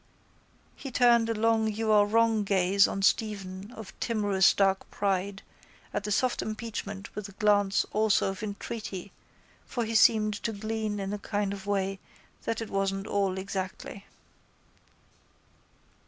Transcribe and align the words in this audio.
He 0.75 0.89
turned 0.89 1.29
a 1.29 1.35
long 1.35 1.71
you 1.71 1.91
are 1.91 2.07
wrong 2.07 2.43
gaze 2.43 2.87
on 2.87 3.03
Stephen 3.03 3.71
of 3.73 3.93
timorous 3.99 4.51
dark 4.51 4.89
pride 4.89 5.43
at 5.93 6.05
the 6.05 6.11
soft 6.11 6.41
impeachment 6.41 7.13
with 7.13 7.29
a 7.29 7.33
glance 7.33 7.85
also 7.91 8.31
of 8.31 8.41
entreaty 8.41 9.11
for 9.63 9.85
he 9.85 9.93
seemed 9.93 10.33
to 10.41 10.53
glean 10.53 10.99
in 10.99 11.13
a 11.13 11.19
kind 11.19 11.53
of 11.53 11.67
a 11.67 11.69
way 11.69 11.99
that 12.45 12.61
it 12.61 12.71
wasn't 12.71 13.05
all 13.05 13.37
exactly. 13.37 14.07